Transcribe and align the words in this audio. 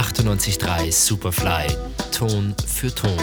98.3 0.00 0.90
Superfly. 0.90 1.76
Ton 2.10 2.54
für 2.66 2.94
Ton. 2.94 3.18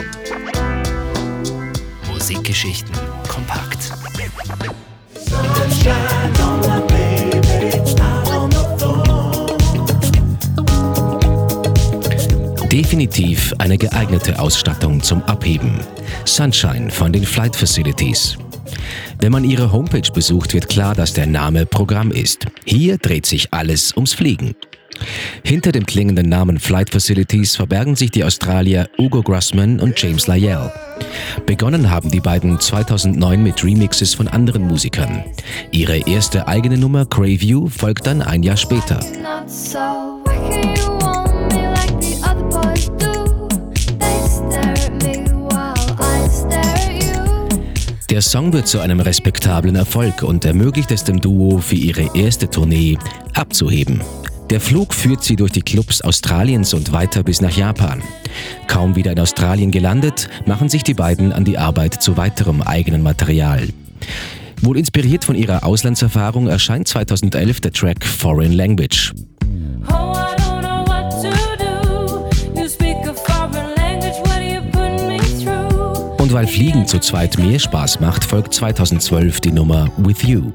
Musikgeschichten 2.07 2.93
kompakt. 3.27 3.91
Definitiv 12.71 13.55
eine 13.57 13.79
geeignete 13.79 14.37
Ausstattung 14.37 15.01
zum 15.01 15.23
Abheben. 15.23 15.79
Sunshine 16.25 16.91
von 16.91 17.11
den 17.11 17.25
Flight 17.25 17.55
Facilities. 17.55 18.37
Wenn 19.19 19.31
man 19.31 19.43
ihre 19.43 19.71
Homepage 19.71 20.11
besucht, 20.13 20.53
wird 20.53 20.69
klar, 20.69 20.93
dass 20.93 21.13
der 21.13 21.25
Name 21.25 21.65
Programm 21.65 22.11
ist. 22.11 22.45
Hier 22.65 22.99
dreht 22.99 23.25
sich 23.25 23.51
alles 23.51 23.95
ums 23.95 24.13
Fliegen. 24.13 24.53
Hinter 25.47 25.71
dem 25.71 25.85
klingenden 25.85 26.27
Namen 26.27 26.59
Flight 26.59 26.89
Facilities 26.89 27.55
verbergen 27.55 27.95
sich 27.95 28.11
die 28.11 28.25
Australier 28.25 28.89
Ugo 28.99 29.23
Grossman 29.23 29.79
und 29.79 29.97
James 29.97 30.27
Lyell. 30.27 30.73
Begonnen 31.45 31.89
haben 31.89 32.11
die 32.11 32.19
beiden 32.19 32.59
2009 32.59 33.41
mit 33.41 33.63
Remixes 33.63 34.13
von 34.13 34.27
anderen 34.27 34.67
Musikern. 34.67 35.23
Ihre 35.71 35.99
erste 35.99 36.49
eigene 36.49 36.77
Nummer 36.77 37.05
Crayview 37.05 37.69
folgt 37.69 38.07
dann 38.07 38.21
ein 38.21 38.43
Jahr 38.43 38.57
später. 38.57 38.99
Der 48.09 48.21
Song 48.21 48.51
wird 48.51 48.67
zu 48.67 48.79
einem 48.81 48.99
respektablen 48.99 49.77
Erfolg 49.77 50.23
und 50.23 50.43
ermöglicht 50.43 50.91
es 50.91 51.05
dem 51.05 51.21
Duo 51.21 51.59
für 51.59 51.75
ihre 51.75 52.13
erste 52.17 52.49
Tournee 52.49 52.97
abzuheben. 53.33 54.01
Der 54.49 54.61
Flug 54.61 54.93
führt 54.93 55.25
sie 55.25 55.35
durch 55.35 55.51
die 55.51 55.61
Clubs 55.61 56.01
Australiens 56.01 56.73
und 56.73 56.93
weiter 56.93 57.21
bis 57.21 57.41
nach 57.41 57.51
Japan. 57.51 58.01
Kaum 58.67 58.95
wieder 58.95 59.11
in 59.11 59.19
Australien 59.19 59.71
gelandet, 59.71 60.29
machen 60.45 60.69
sich 60.69 60.83
die 60.83 60.93
beiden 60.93 61.33
an 61.33 61.43
die 61.43 61.57
Arbeit 61.57 62.01
zu 62.01 62.15
weiterem 62.15 62.61
eigenen 62.61 63.01
Material. 63.01 63.67
Wohl 64.61 64.77
inspiriert 64.77 65.25
von 65.25 65.35
ihrer 65.35 65.65
Auslandserfahrung 65.65 66.47
erscheint 66.47 66.87
2011 66.87 67.59
der 67.59 67.73
Track 67.73 68.05
Foreign 68.05 68.53
Language. 68.53 69.11
Und 76.17 76.33
weil 76.33 76.47
Fliegen 76.47 76.87
zu 76.87 76.99
zweit 76.99 77.37
mehr 77.37 77.59
Spaß 77.59 77.99
macht, 77.99 78.23
folgt 78.23 78.53
2012 78.53 79.41
die 79.41 79.51
Nummer 79.51 79.89
With 79.97 80.23
You. 80.23 80.51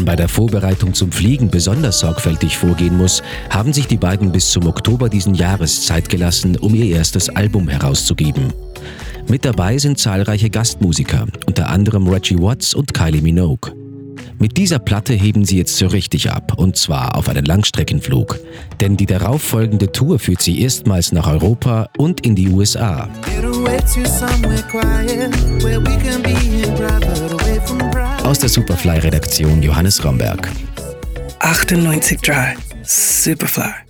Man 0.00 0.06
bei 0.06 0.16
der 0.16 0.28
Vorbereitung 0.28 0.94
zum 0.94 1.12
Fliegen 1.12 1.50
besonders 1.50 2.00
sorgfältig 2.00 2.56
vorgehen 2.56 2.96
muss, 2.96 3.22
haben 3.50 3.72
sich 3.72 3.86
die 3.86 3.98
beiden 3.98 4.32
bis 4.32 4.50
zum 4.50 4.66
Oktober 4.66 5.08
diesen 5.10 5.34
Jahres 5.34 5.84
Zeit 5.84 6.08
gelassen, 6.08 6.56
um 6.56 6.74
ihr 6.74 6.96
erstes 6.96 7.28
Album 7.28 7.68
herauszugeben. 7.68 8.52
Mit 9.28 9.44
dabei 9.44 9.76
sind 9.78 9.98
zahlreiche 9.98 10.48
Gastmusiker, 10.48 11.26
unter 11.46 11.68
anderem 11.68 12.08
Reggie 12.08 12.38
Watts 12.38 12.72
und 12.72 12.94
Kylie 12.94 13.20
Minogue. 13.20 13.72
Mit 14.38 14.56
dieser 14.56 14.78
Platte 14.78 15.12
heben 15.12 15.44
sie 15.44 15.58
jetzt 15.58 15.76
so 15.76 15.86
richtig 15.86 16.30
ab, 16.30 16.54
und 16.56 16.76
zwar 16.76 17.16
auf 17.16 17.28
einen 17.28 17.44
Langstreckenflug. 17.44 18.38
Denn 18.80 18.96
die 18.96 19.04
darauffolgende 19.04 19.92
Tour 19.92 20.18
führt 20.18 20.40
sie 20.40 20.62
erstmals 20.62 21.12
nach 21.12 21.26
Europa 21.26 21.90
und 21.98 22.24
in 22.24 22.34
die 22.34 22.48
USA. 22.48 23.08
Aus 28.30 28.38
der 28.38 28.48
Superfly-Redaktion 28.48 29.60
Johannes 29.60 30.04
Romberg. 30.04 30.48
98 31.40 32.20
Dry. 32.20 32.54
Superfly. 32.84 33.89